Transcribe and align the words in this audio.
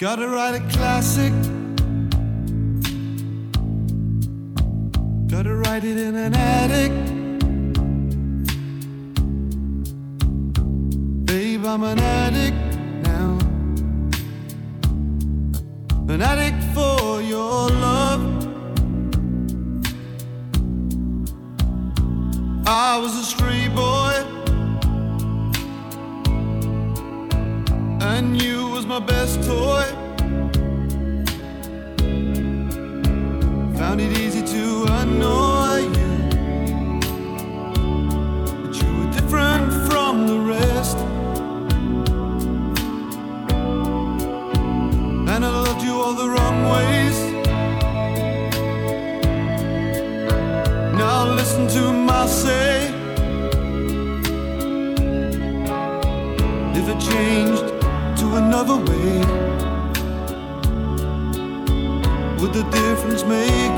Gotta 0.00 0.26
write 0.28 0.54
a 0.54 0.60
classic. 0.70 1.30
Gotta 5.28 5.54
write 5.54 5.84
it 5.84 5.98
in 5.98 6.14
an 6.16 6.34
attic. 6.34 6.90
Babe, 11.26 11.66
I'm 11.66 11.82
an 11.82 11.98
addict 11.98 12.56
now. 13.02 13.38
An 16.08 16.22
addict 16.22 16.62
for 16.72 17.20
your 17.20 17.68
love. 17.68 18.22
I 22.66 22.96
was 22.96 23.14
a 23.18 23.24
street 23.24 23.74
boy. 23.74 24.14
And 28.00 28.40
you 28.40 28.49
my 28.90 28.98
best 28.98 29.40
toy. 29.44 29.84
Found 33.78 34.00
it 34.00 34.18
easy. 34.18 34.29
away? 58.74 59.18
Would 62.38 62.52
the 62.52 62.64
difference 62.70 63.24
make? 63.24 63.69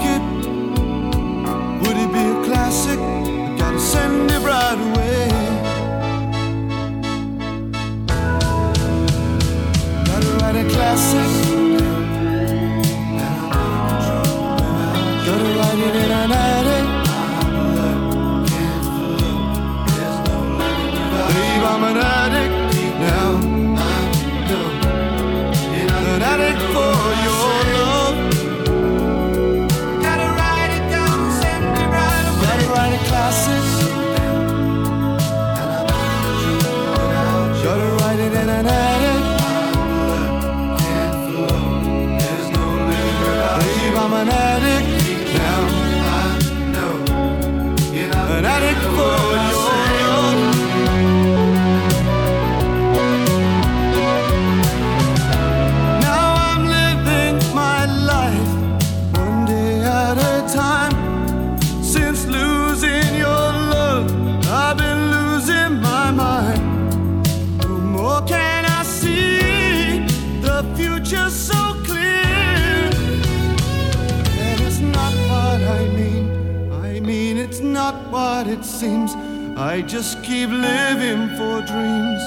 it's 77.53 77.61
not 77.61 77.95
what 78.11 78.47
it 78.47 78.65
seems 78.65 79.15
I 79.57 79.83
just 79.83 80.23
keep 80.23 80.49
living 80.49 81.29
for 81.37 81.61
dreams. 81.61 82.25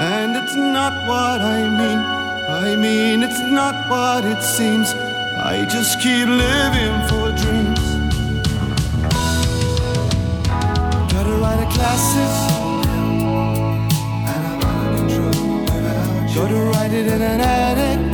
And 0.00 0.36
it's 0.36 0.54
not 0.54 0.92
what 1.08 1.40
I 1.40 1.60
mean, 1.80 2.00
I 2.64 2.76
mean, 2.76 3.22
it's 3.22 3.40
not 3.40 3.74
what 3.88 4.24
it 4.24 4.42
seems. 4.42 4.92
I 5.52 5.66
just 5.70 6.00
keep 6.00 6.28
living 6.28 6.96
for 7.08 7.26
dreams. 7.42 7.84
Gotta 11.12 11.34
write 11.40 11.62
a 11.66 11.70
classic. 11.72 12.69
Sure 16.32 16.46
to 16.46 16.54
write 16.54 16.92
it 16.92 17.08
in 17.08 17.20
an 17.22 17.40
attic. 17.40 18.09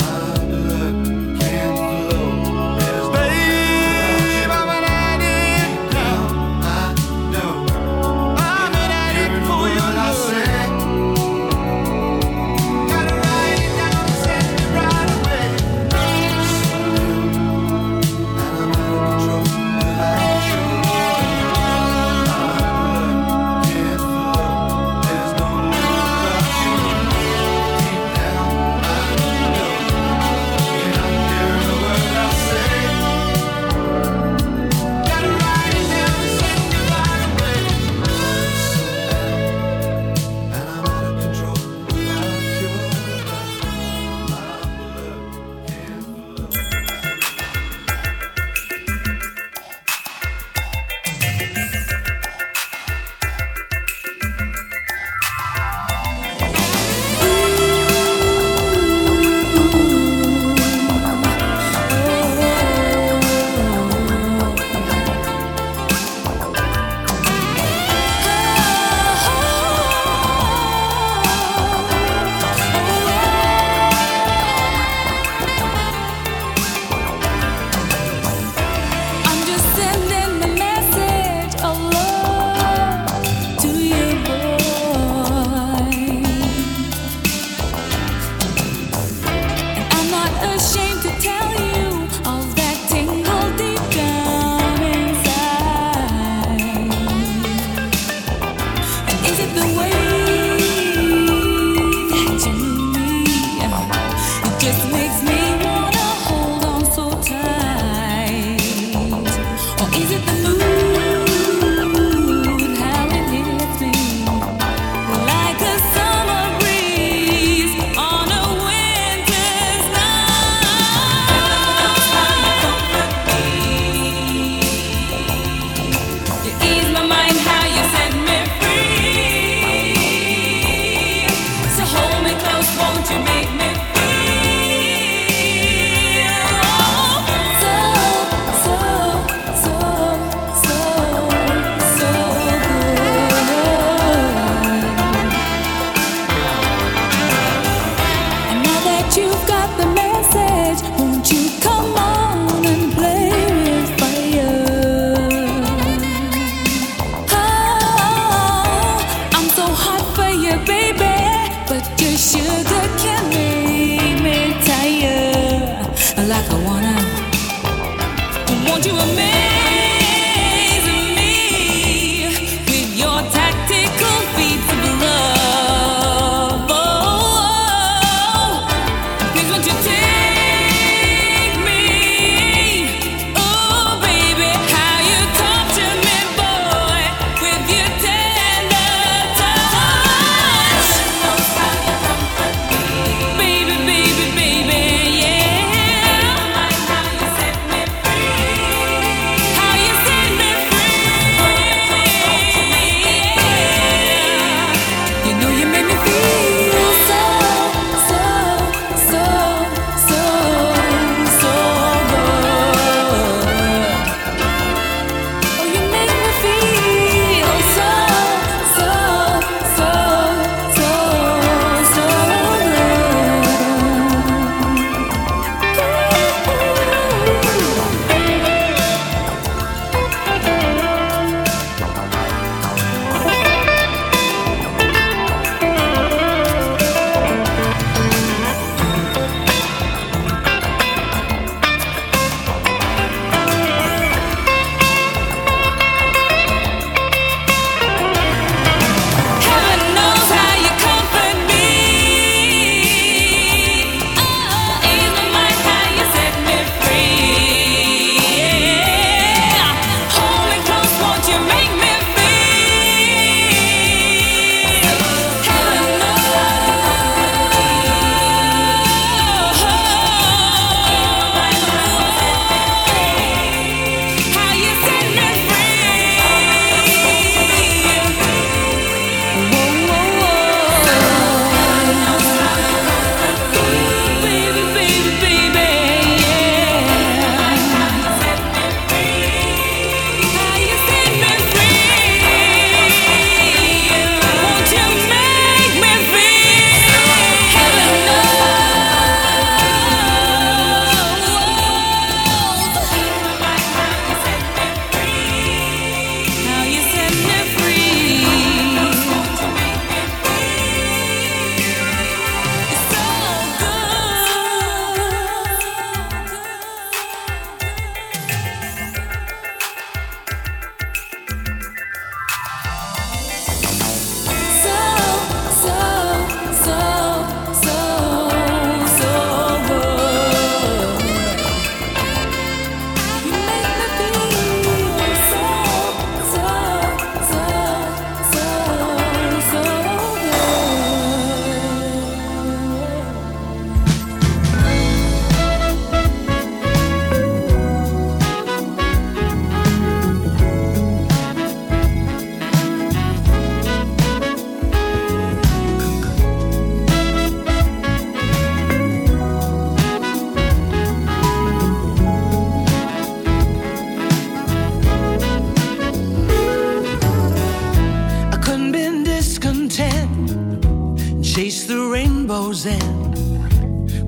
chase 371.37 371.67
the 371.67 371.79
rainbows 371.79 372.65
and 372.65 373.15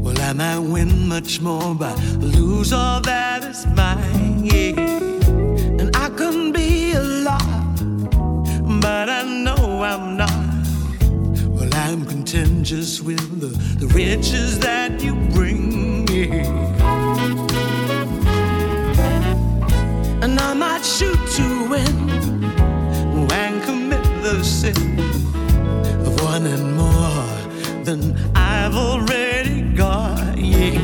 well, 0.02 0.18
I 0.18 0.32
might 0.32 0.60
win 0.60 1.06
much 1.06 1.42
more, 1.42 1.74
but 1.74 1.94
lose 2.20 2.72
all 2.72 3.02
that 3.02 3.44
is 3.44 3.66
mine. 3.66 4.46
Yeah. 4.46 4.80
And 5.78 5.94
I 5.94 6.08
can 6.08 6.52
be 6.52 6.92
a 6.92 7.02
lot, 7.02 7.76
but 8.80 9.10
I 9.10 9.24
know 9.44 9.82
I'm 9.82 10.16
not. 10.16 10.64
Well, 11.54 11.68
I'm 11.74 12.06
contentious 12.06 13.02
with 13.02 13.40
the, 13.42 13.52
the 13.78 13.88
riches 13.88 14.58
that 14.60 15.02
you 15.02 15.14
bring. 15.34 16.06
me. 16.06 16.30
And 20.22 20.40
I 20.40 20.54
might 20.54 20.82
shoot 20.82 21.20
to 21.36 21.68
win 21.68 21.94
and 23.30 23.62
commit 23.64 24.04
the 24.22 24.42
sin 24.42 25.37
and 26.46 26.76
more 26.76 27.84
than 27.84 28.14
I've 28.34 28.76
already 28.76 29.62
got. 29.74 30.38
Yeah. 30.38 30.78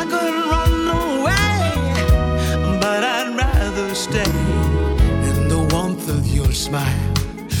I 0.00 0.04
could 0.12 0.36
run 0.52 0.74
away, 1.04 1.64
but 2.80 3.04
I'd 3.04 3.34
rather 3.36 3.94
stay 3.94 4.32
in 5.28 5.48
the 5.48 5.68
warmth 5.72 6.08
of 6.08 6.26
your 6.26 6.52
smile, 6.52 7.14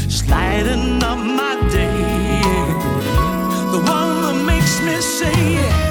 sliding 0.08 1.02
up 1.02 1.18
my 1.18 1.54
day. 1.70 2.00
Yeah. 2.46 3.72
The 3.72 3.80
one 3.96 4.22
that 4.22 4.44
makes 4.46 4.80
me 4.80 5.00
say, 5.00 5.81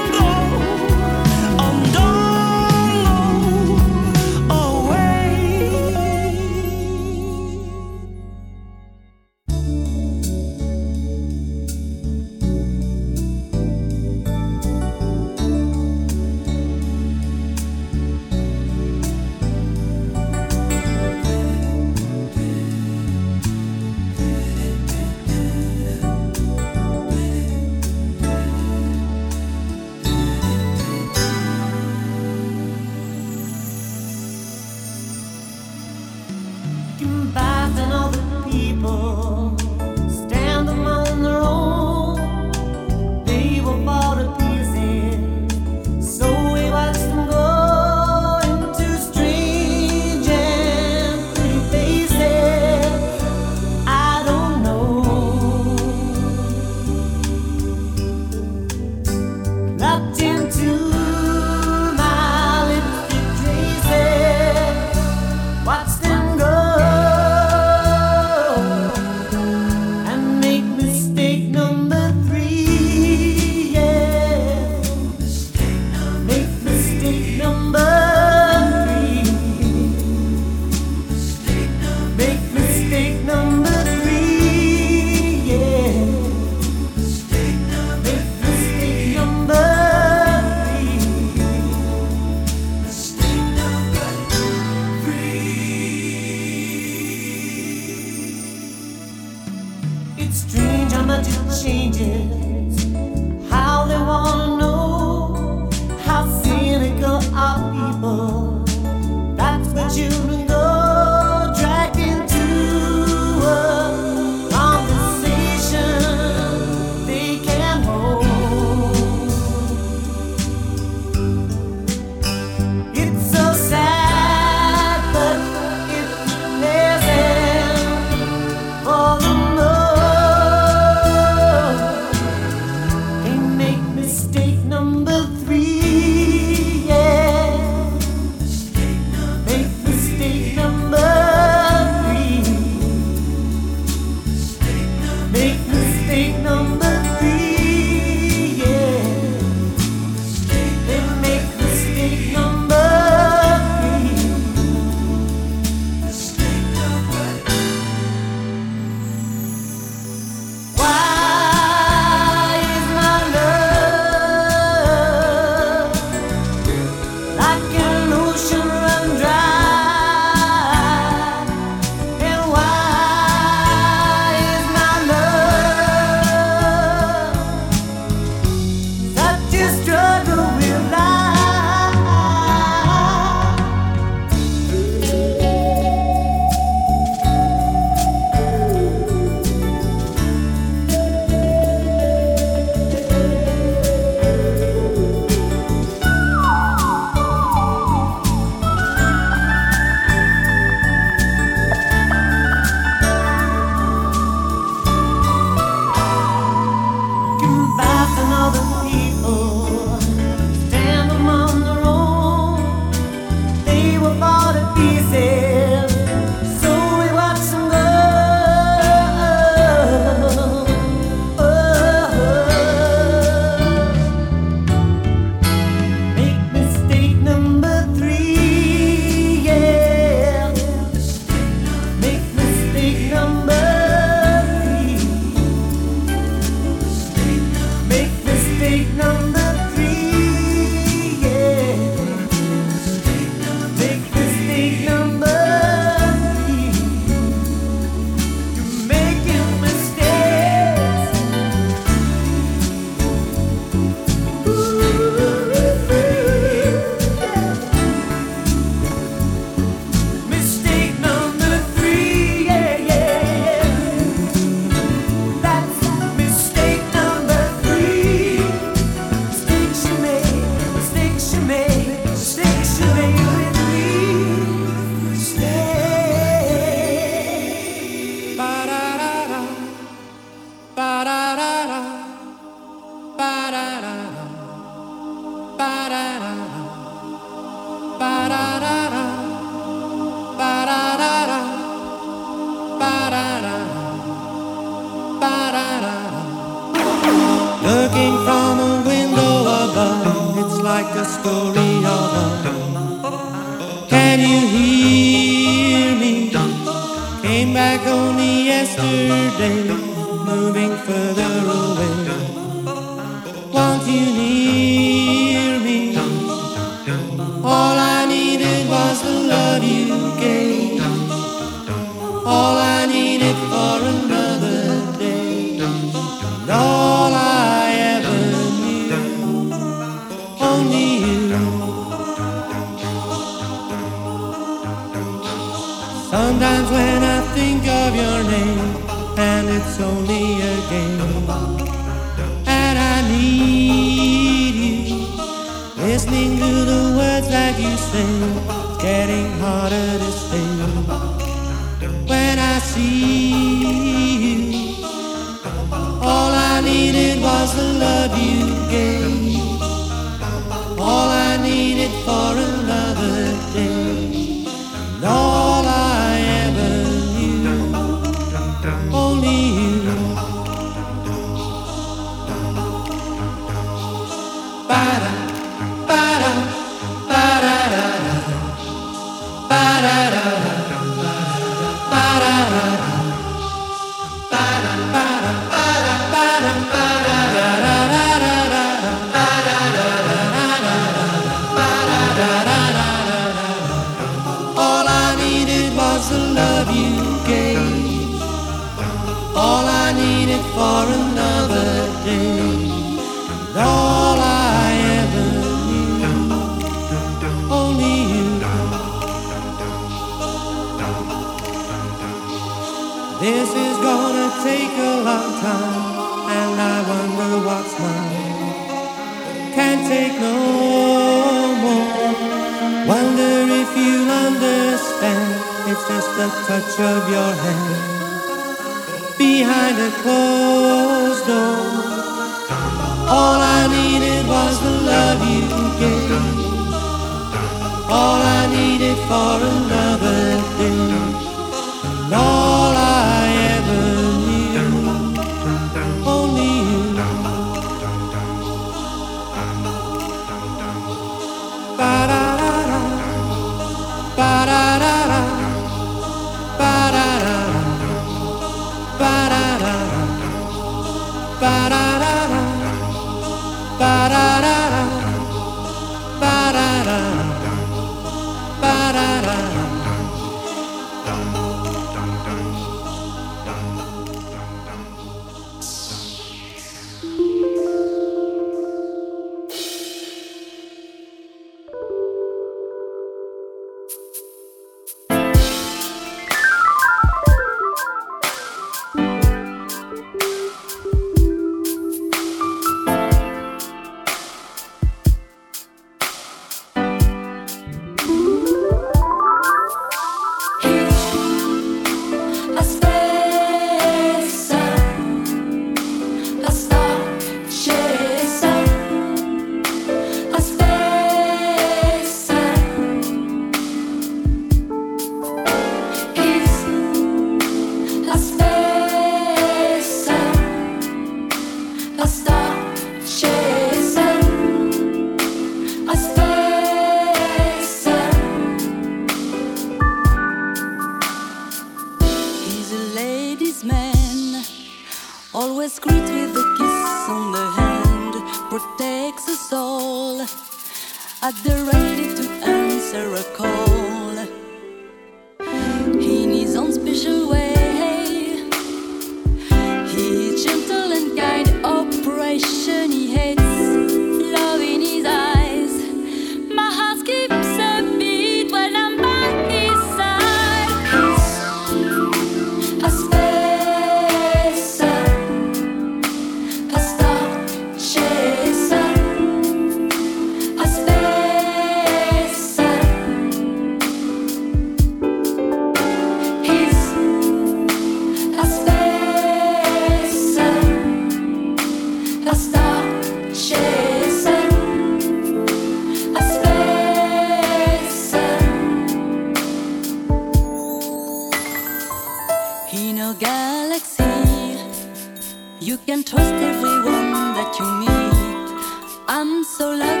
can 595.91 596.03
trust 596.05 596.33
everyone 596.35 597.33
that 597.35 597.51
you 597.59 597.65
meet. 597.81 598.63
I'm 599.09 599.43
so 599.43 599.75
lucky 599.75 600.00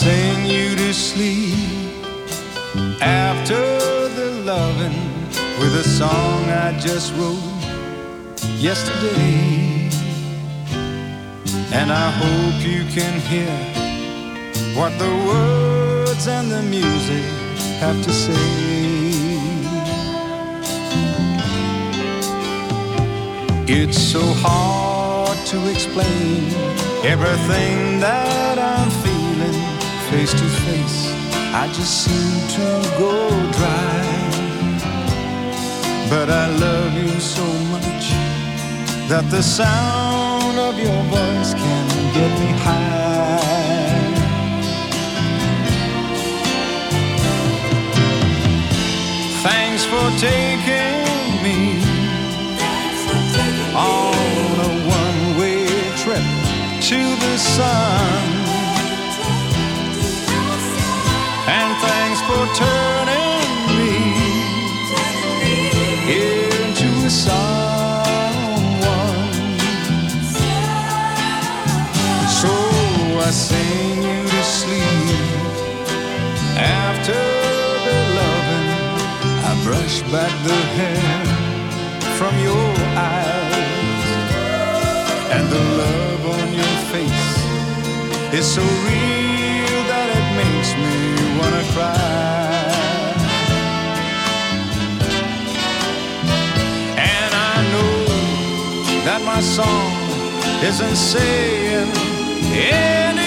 sing 0.00 0.44
you 0.44 0.76
to 0.76 0.92
sleep 0.92 2.04
after 3.00 3.62
the 4.18 4.30
loving 4.44 4.98
with 5.60 5.74
a 5.84 5.84
song 5.84 6.38
I 6.66 6.78
just 6.78 7.14
wrote 7.14 7.56
yesterday. 8.58 9.88
And 11.78 11.88
I 11.90 12.08
hope 12.20 12.56
you 12.72 12.82
can 12.96 13.14
hear 13.32 13.56
what 14.78 14.92
the 14.98 15.12
words 15.30 16.26
and 16.28 16.50
the 16.50 16.62
music 16.62 17.26
have 17.80 17.98
to 18.06 18.12
say. 18.12 18.76
It's 23.68 23.98
so 23.98 24.22
hard 24.44 25.38
to 25.52 25.58
explain 25.70 26.44
everything 27.04 28.00
that 28.00 28.58
I'm 28.58 28.90
face 30.16 30.32
to 30.32 30.48
face, 30.64 31.12
I 31.62 31.66
just 31.76 31.94
seem 32.04 32.36
to 32.56 32.66
go 32.98 33.12
dry. 33.58 34.04
But 36.08 36.30
I 36.30 36.46
love 36.64 36.92
you 37.02 37.12
so 37.20 37.46
much 37.74 38.04
that 39.10 39.24
the 39.30 39.42
sound 39.42 40.56
of 40.68 40.74
your 40.78 41.00
voice 41.16 41.52
can 41.62 41.84
get 42.16 42.32
me 42.40 42.50
high. 42.64 42.96
Thanks 49.46 49.84
for 49.92 50.06
taking 50.28 51.28
me 51.46 51.58
on 53.74 54.54
a 54.68 54.72
one-way 54.98 55.66
trip 56.02 56.26
to 56.88 57.00
the 57.24 57.36
sun. 57.36 58.35
turning 62.56 63.52
me 63.76 63.96
into 66.08 67.10
someone. 67.10 67.52
So 72.40 72.52
I 73.28 73.30
sing 73.30 74.02
you 74.08 74.20
to 74.34 74.42
sleep 74.42 75.46
after 76.56 77.20
the 77.86 77.98
loving. 78.18 78.68
I 79.50 79.52
brush 79.66 79.96
back 80.12 80.32
the 80.48 80.60
hair 80.78 81.24
from 82.18 82.34
your 82.48 82.68
eyes 82.96 84.06
and 85.36 85.44
the 85.54 85.62
love 85.82 86.22
on 86.38 86.48
your 86.60 86.76
face 86.92 87.32
is 88.32 88.46
so 88.54 88.62
real. 88.62 89.25
my 99.36 99.42
song 99.42 99.92
isn't 100.64 100.96
saying. 100.96 103.25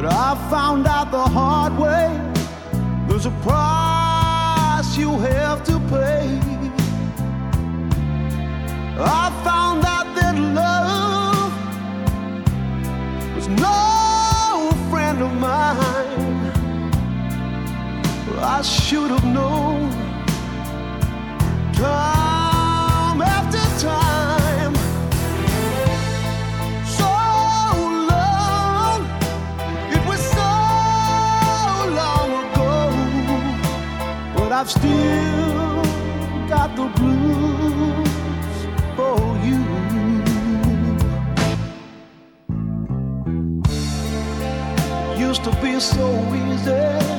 But 0.00 0.12
I 0.12 0.36
found 0.48 0.86
out 0.86 1.10
the 1.10 1.24
hard 1.24 1.76
way 1.76 2.06
there's 3.08 3.26
a 3.26 3.32
price 3.42 4.96
you 4.96 5.18
have 5.18 5.64
to 5.64 5.80
pay. 5.90 6.38
I 8.96 9.24
found 9.42 9.84
out 9.84 10.06
that 10.14 10.36
love 10.60 11.52
was 13.34 13.48
no 13.48 14.70
friend 14.88 15.20
of 15.20 15.32
mine. 15.34 16.52
I 18.38 18.62
should 18.62 19.10
have 19.10 19.24
known. 19.24 19.90
Time 21.72 22.17
used 45.28 45.44
to 45.44 45.50
be 45.60 45.78
so 45.78 46.08
easy. 46.34 47.17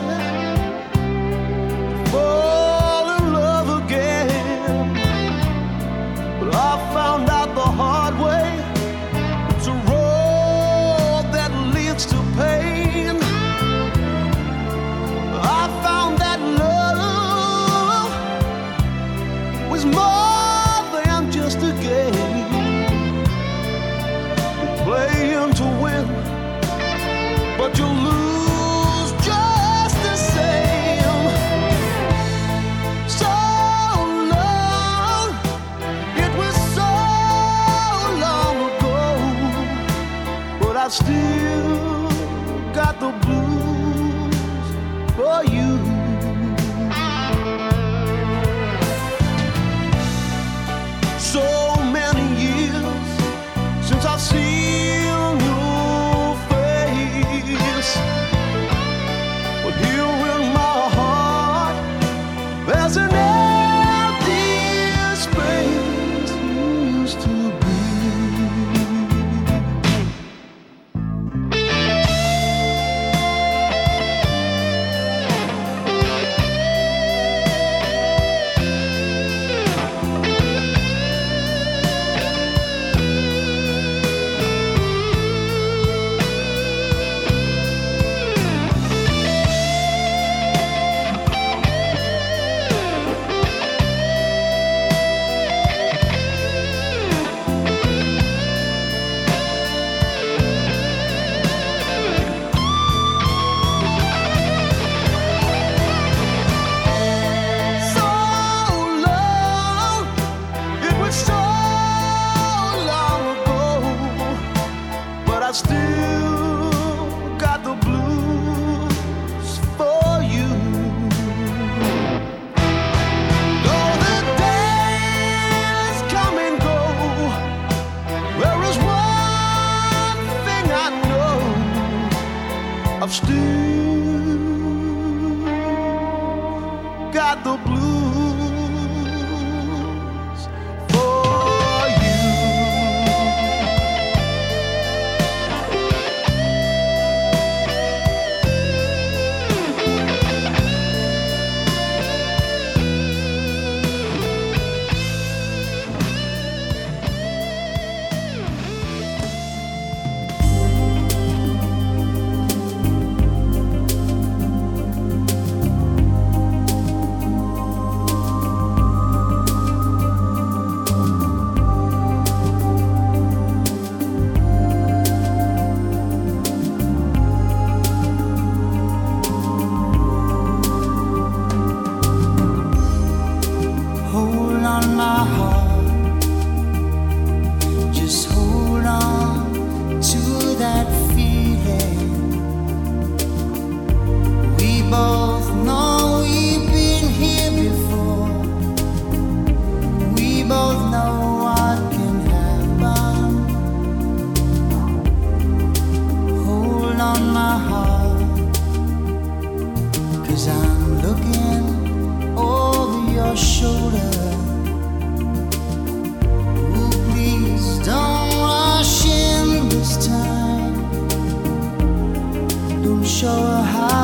show 223.09 223.41
her 223.41 223.63
how. 223.63 223.98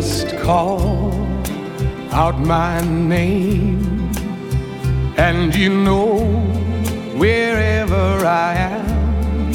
Just 0.00 0.36
call 0.40 1.10
out 2.12 2.38
my 2.38 2.82
name, 2.82 4.10
and 5.16 5.54
you 5.54 5.70
know 5.70 6.18
wherever 7.16 8.04
I 8.26 8.52
am, 8.74 9.52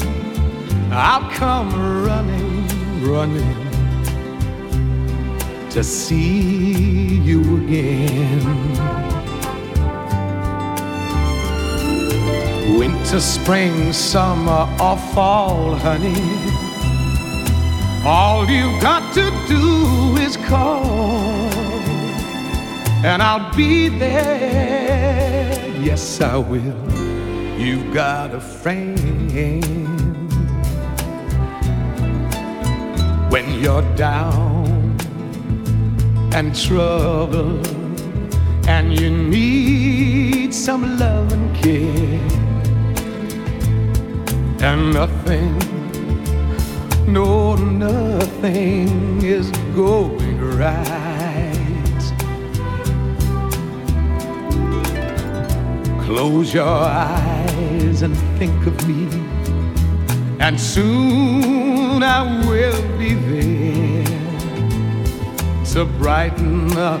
I'll 0.90 1.30
come 1.30 1.70
running, 2.04 2.66
running 3.08 3.56
to 5.70 5.84
see 5.84 7.18
you 7.28 7.42
again. 7.62 8.42
Winter, 12.76 13.20
spring, 13.20 13.92
summer, 13.92 14.68
or 14.80 14.96
fall, 15.14 15.76
honey. 15.76 16.51
All 18.04 18.50
you've 18.50 18.82
got 18.82 19.14
to 19.14 19.30
do 19.46 20.16
is 20.16 20.36
call, 20.36 20.92
and 23.04 23.22
I'll 23.22 23.54
be 23.54 23.88
there. 23.88 25.68
Yes, 25.78 26.20
I 26.20 26.36
will. 26.36 26.90
You've 27.56 27.94
got 27.94 28.34
a 28.34 28.40
friend 28.40 29.30
when 33.30 33.60
you're 33.60 33.88
down 33.94 34.96
and 36.34 36.56
trouble, 36.56 37.60
and 38.66 38.98
you 38.98 39.10
need 39.10 40.52
some 40.52 40.98
love 40.98 41.32
and 41.32 41.54
care, 41.54 42.20
and 44.60 44.92
nothing 44.92 45.56
no, 47.12 47.54
nothing 47.54 49.22
is 49.22 49.50
going 49.74 50.40
right. 50.56 50.78
Close 56.06 56.54
your 56.54 56.64
eyes 56.64 58.00
and 58.00 58.16
think 58.38 58.66
of 58.66 58.88
me, 58.88 59.06
and 60.40 60.58
soon 60.58 62.02
I 62.02 62.22
will 62.46 62.98
be 62.98 63.14
there 63.14 64.04
to 65.72 65.84
brighten 65.84 66.76
up 66.78 67.00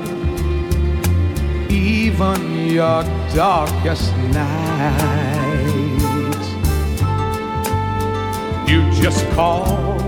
even 1.70 2.68
your 2.68 3.02
darkest 3.34 4.14
night. 4.34 5.62
You 8.68 8.90
just 8.92 9.28
call 9.30 10.01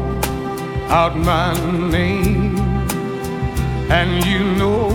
out 0.88 1.16
my 1.16 1.52
name, 1.90 2.58
and 3.90 4.24
you 4.24 4.40
know 4.54 4.90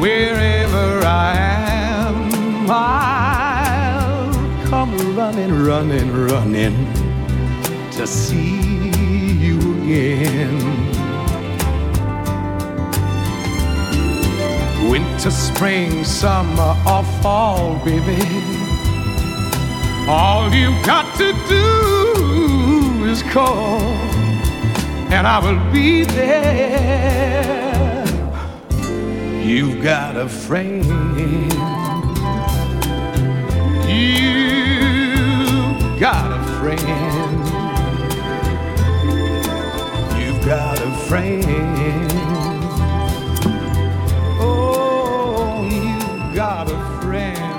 wherever 0.00 1.04
I 1.06 1.34
am, 1.36 2.66
I'll 2.70 4.32
come 4.66 5.16
running, 5.16 5.64
running, 5.64 6.12
running 6.12 6.76
to 7.92 8.06
see 8.06 8.90
you 9.46 9.58
again. 9.82 10.56
Winter, 14.90 15.30
spring, 15.30 16.04
summer, 16.04 16.76
or 16.86 17.02
fall, 17.22 17.76
baby. 17.84 18.22
All 20.08 20.52
you 20.54 20.70
got 20.84 21.16
to 21.16 21.32
do 21.48 23.04
is 23.04 23.22
call, 23.24 23.80
and 25.10 25.26
I 25.26 25.38
will 25.38 25.72
be 25.72 26.04
there. 26.04 28.04
You've 29.44 29.82
got 29.82 30.16
a 30.16 30.28
friend. 30.28 30.84
You've 33.88 36.00
got 36.00 36.32
a 36.32 36.42
friend. 36.58 37.46
You've 40.18 40.44
got 40.44 40.78
a 40.80 40.90
friend. 41.08 42.10
Oh, 44.40 45.62
you've 45.70 46.34
got 46.34 46.68
a 46.70 46.78
friend. 47.00 47.55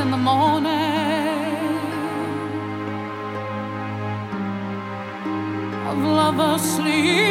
in 0.00 0.12
the 0.12 0.16
morning 0.16 0.68
of 5.88 5.98
love 5.98 6.38
asleep. 6.38 7.27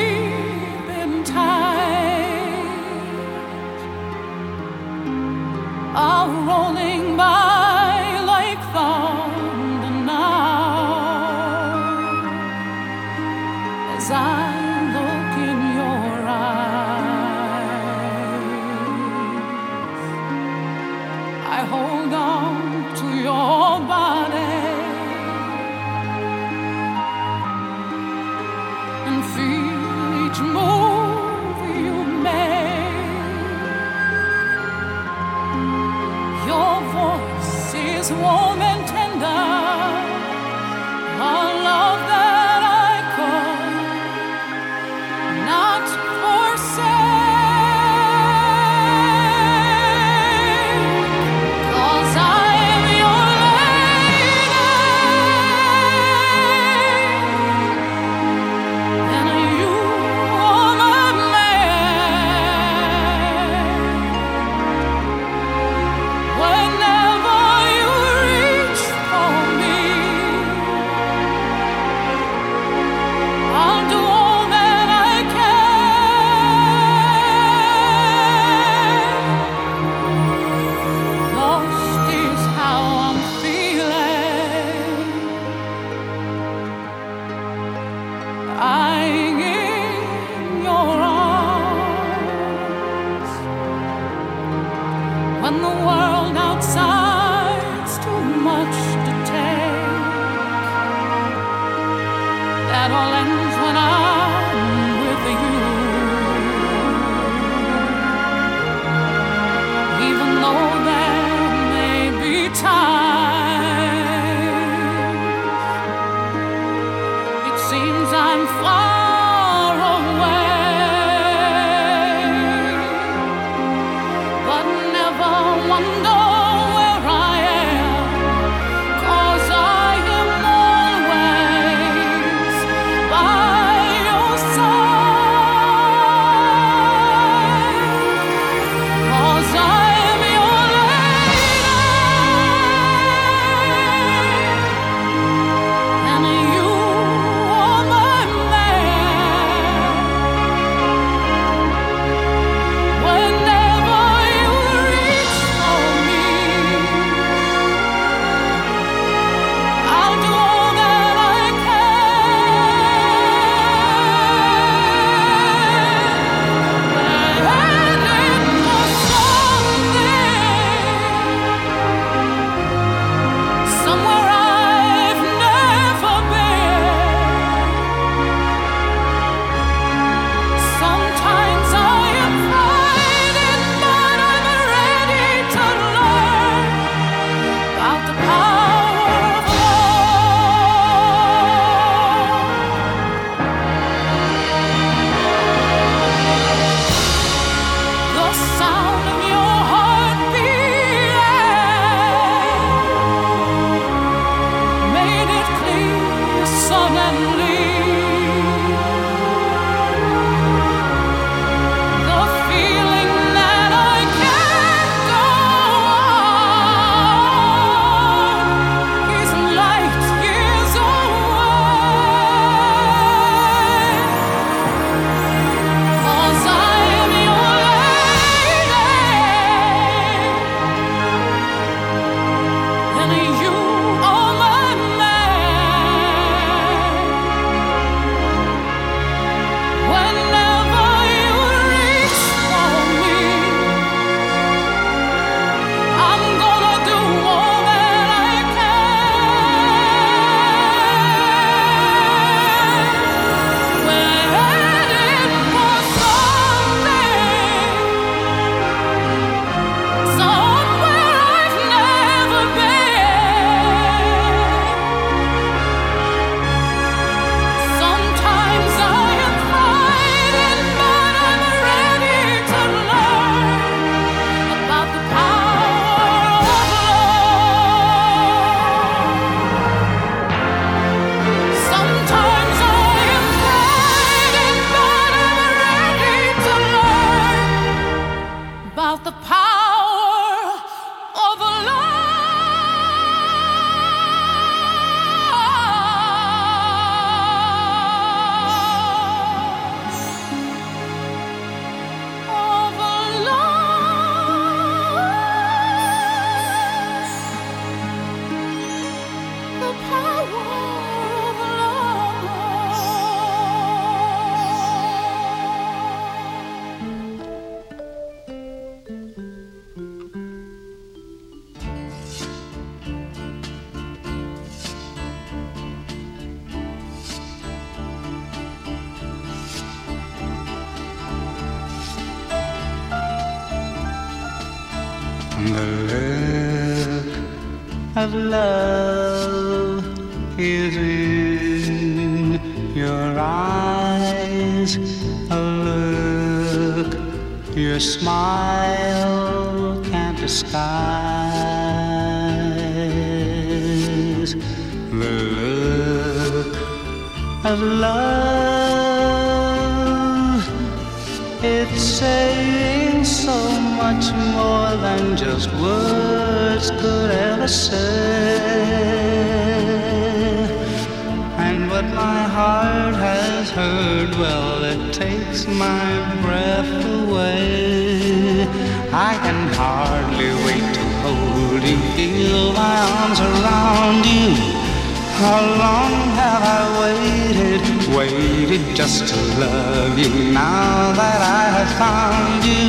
love 389.87 389.99
you 389.99 390.31
now 390.33 390.91
that 390.93 391.21
I 391.21 391.43
have 391.57 391.71
found 391.83 392.43
you. 392.43 392.67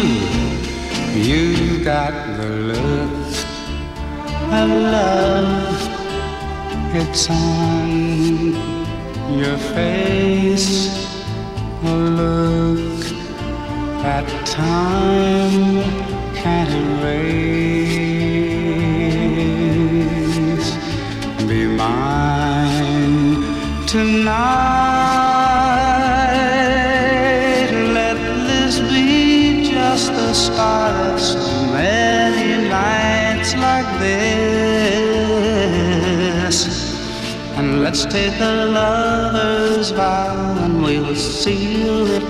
You 1.21 1.45
got 1.85 2.13
the 2.37 2.49
looks 2.71 3.37
of 4.59 4.69
love. 4.71 5.81
It's 6.95 7.29
on 7.31 8.55
your 9.37 9.59
face. 9.75 10.69
Look 11.83 13.05
that 14.03 14.27
time 14.47 15.83
can't 16.35 16.73
erase. 16.83 17.49
Be 21.49 21.61
mine 21.67 23.35
tonight. 23.87 25.18
thought 30.59 30.97
of 31.13 31.21
so 31.21 31.39
many 31.71 32.69
nights 32.69 33.55
like 33.55 33.89
this. 34.01 35.37
And 37.57 37.69
let's 37.85 38.05
take 38.05 38.35
a 38.41 38.67
lover's 38.79 39.93
vow 39.93 40.59
and 40.65 40.83
we'll 40.83 41.15
seal 41.15 42.09
it 42.19 42.25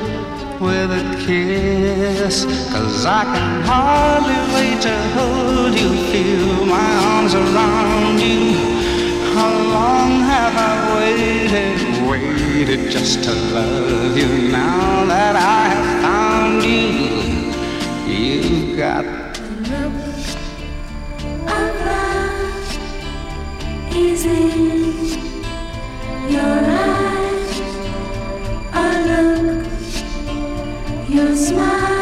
with 0.60 0.90
a 1.02 1.04
kiss. 1.24 2.44
Cause 2.70 3.06
I 3.06 3.24
can 3.34 3.62
hardly 3.62 4.40
wait 4.54 4.78
to 4.82 4.94
hold 5.16 5.72
you, 5.80 5.90
feel 6.12 6.66
my 6.66 6.90
arms 7.12 7.34
around 7.34 8.20
you. 8.20 8.42
How 9.36 9.52
long 9.76 10.10
have 10.32 10.54
I 10.70 10.74
waited, 10.98 11.78
waited 12.10 12.90
just 12.90 13.24
to 13.24 13.32
love 13.56 14.18
you 14.18 14.30
now 14.52 15.06
that 15.06 15.34
I 15.34 15.60
have 15.74 15.88
found 16.02 16.62
you? 16.62 17.17
got. 18.78 19.04
Your 26.28 26.42
eyes, 26.42 27.60
a 28.72 29.42
look, 29.42 29.66
your 31.08 31.34
smile. 31.34 31.97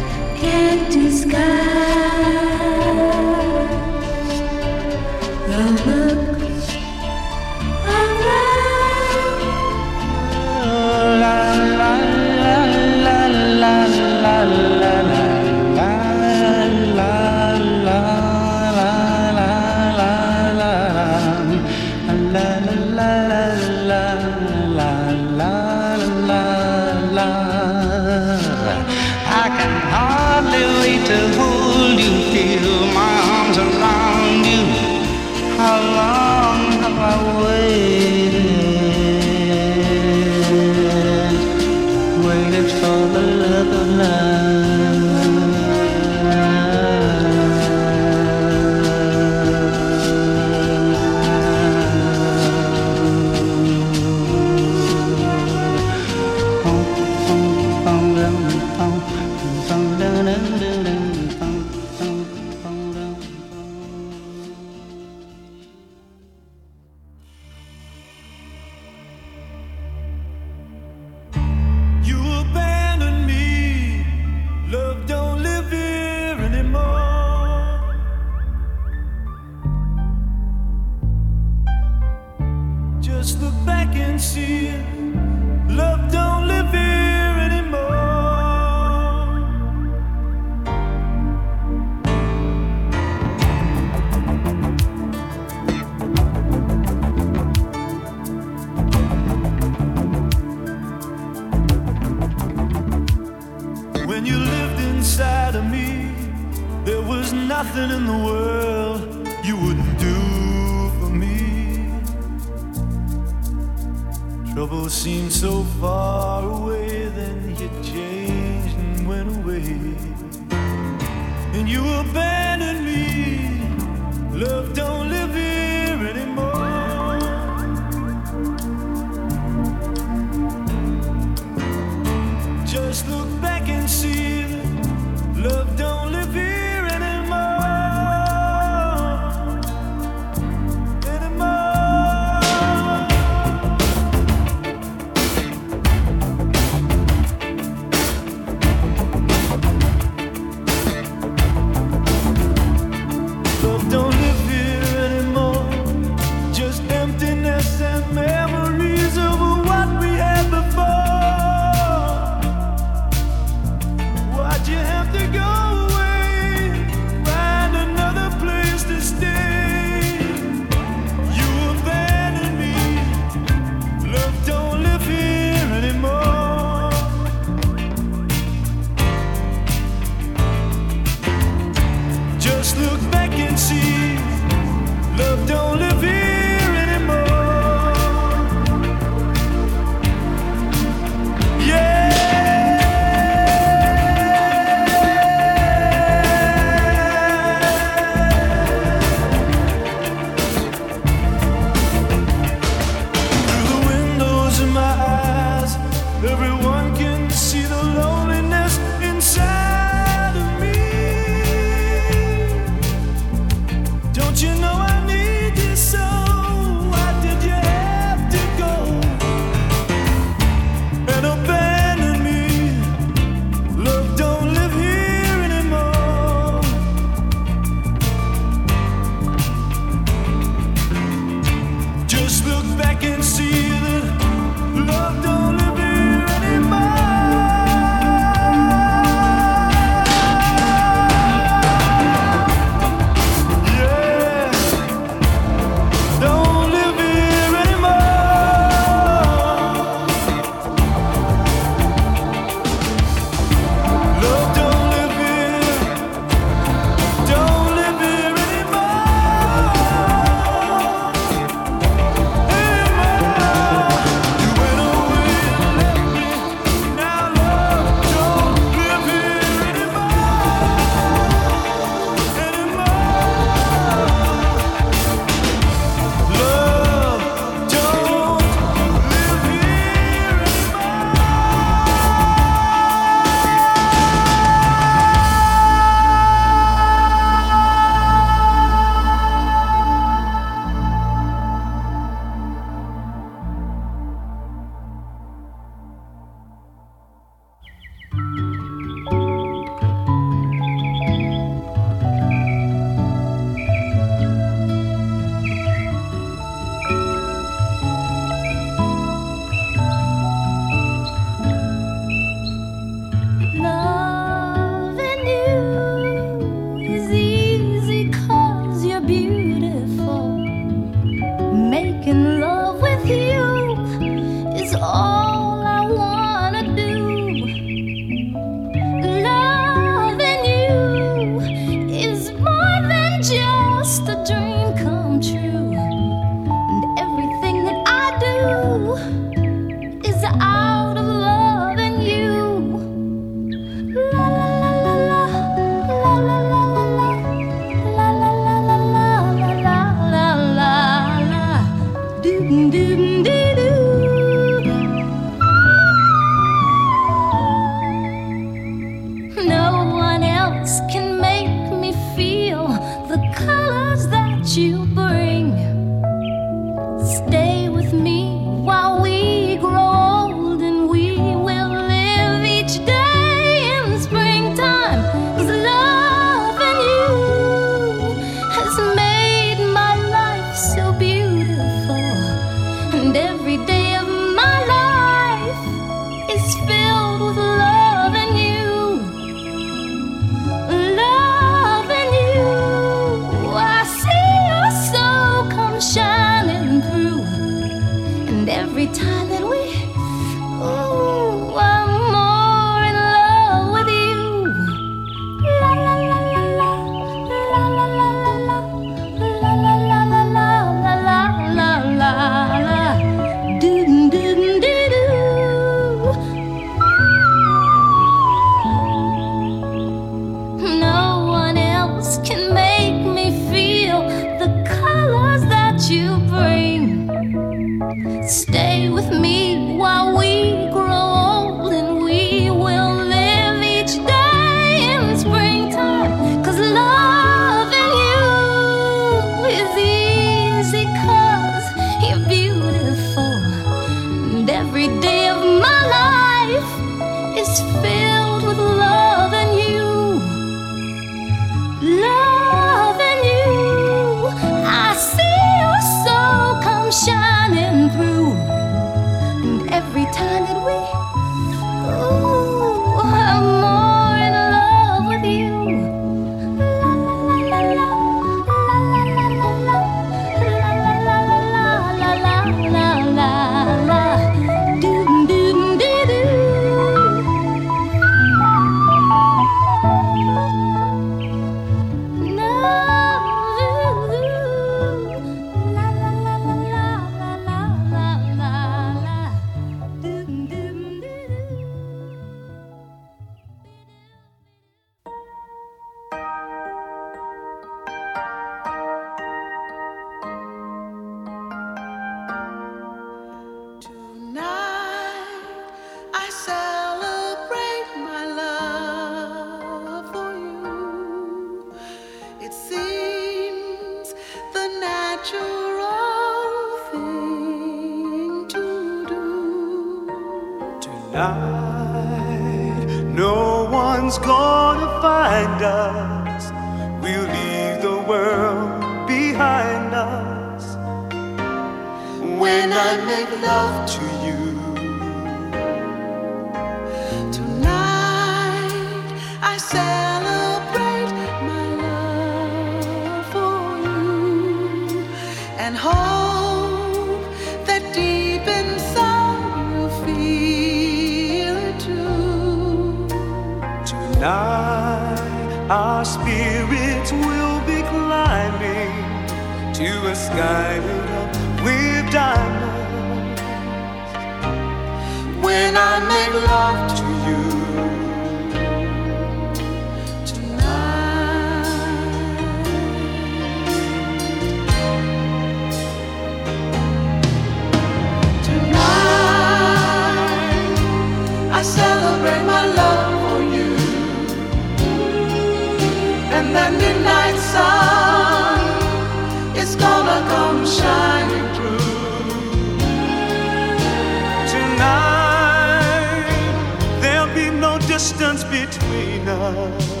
Distance 598.01 598.43
between 598.45 599.27
us. 599.27 600.00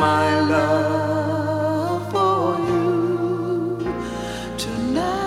My 0.00 0.40
love 0.40 2.10
for 2.10 2.58
you. 2.68 3.78
Tonight. 4.56 5.20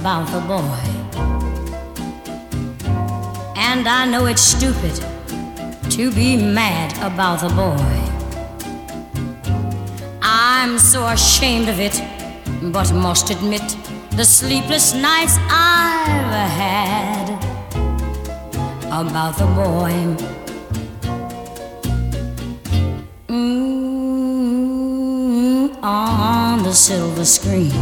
About 0.00 0.26
the 0.32 0.40
boy. 0.48 0.79
And 3.80 3.88
I 3.88 4.04
know 4.04 4.26
it's 4.26 4.42
stupid 4.42 4.94
to 5.90 6.12
be 6.12 6.36
mad 6.36 6.92
about 6.98 7.40
the 7.40 7.48
boy. 7.48 7.80
I'm 10.20 10.78
so 10.78 11.06
ashamed 11.06 11.70
of 11.70 11.80
it, 11.80 11.98
but 12.74 12.92
must 12.92 13.30
admit 13.30 13.62
the 14.10 14.24
sleepless 14.26 14.92
nights 14.92 15.38
I've 15.48 16.50
had 16.60 17.30
about 18.92 19.38
the 19.38 19.46
boy. 19.46 19.92
Mm, 23.28 24.60
on 25.82 26.62
the 26.64 26.74
silver 26.74 27.24
screen. 27.24 27.72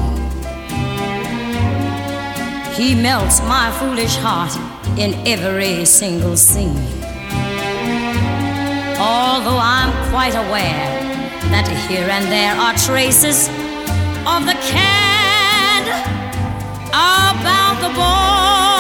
He 2.77 2.95
melts 2.95 3.41
my 3.41 3.73
foolish 3.81 4.15
heart 4.19 4.78
in 4.99 5.15
every 5.27 5.85
single 5.85 6.37
scene. 6.37 6.77
Although 8.99 9.61
I'm 9.61 9.93
quite 10.11 10.35
aware 10.35 10.91
that 11.53 11.69
here 11.89 12.09
and 12.09 12.27
there 12.27 12.55
are 12.55 12.75
traces 12.75 13.49
of 14.27 14.45
the 14.45 14.59
cad 14.69 15.87
about 16.91 17.81
the 17.81 17.95
boy. 17.95 18.78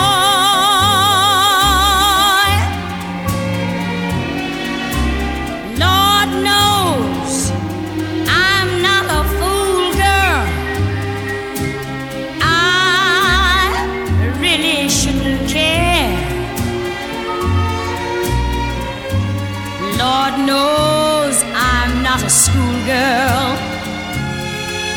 Schoolgirl 22.89 23.56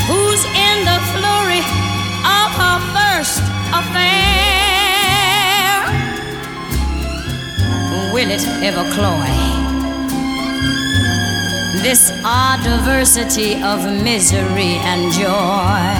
who's 0.07 0.43
in 0.45 0.77
the 0.87 0.99
flurry 1.11 1.63
of 2.23 2.49
her 2.61 2.79
first 2.95 3.43
affair. 3.79 4.11
Will 8.13 8.31
it 8.31 8.45
ever 8.63 8.83
cloy? 8.93 9.27
This 11.81 12.11
odd 12.23 12.63
diversity 12.63 13.61
of 13.61 13.83
misery 14.03 14.77
and 14.89 15.11
joy. 15.11 15.91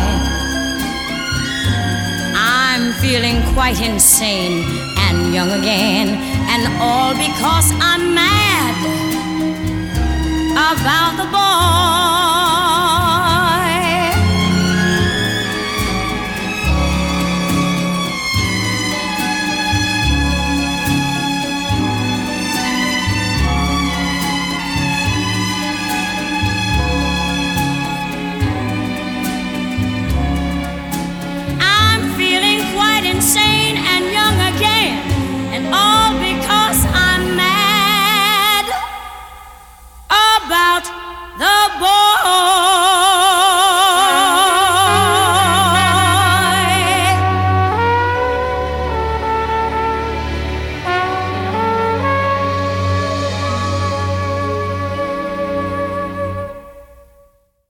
I'm 2.36 2.94
feeling 3.02 3.42
quite 3.54 3.82
insane 3.82 4.64
and 4.98 5.34
young 5.34 5.52
again, 5.52 6.10
and 6.54 6.82
all 6.82 7.14
because 7.14 7.72
I'm 7.80 8.14
mad 8.14 8.51
about 10.62 11.18
the 11.18 11.26
boy. 11.32 11.91